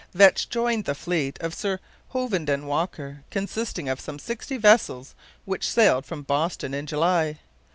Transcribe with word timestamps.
Vetch 0.15 0.49
joined 0.49 0.85
the 0.85 0.95
fleet 0.95 1.37
of 1.41 1.53
Sir 1.53 1.79
Hovenden 2.11 2.65
Walker, 2.65 3.21
consisting 3.29 3.87
of 3.87 3.99
some 3.99 4.17
sixty 4.17 4.57
vessels 4.57 5.13
which 5.45 5.69
sailed 5.69 6.07
from 6.07 6.23
Boston 6.23 6.73
in 6.73 6.87
July. 6.87 7.37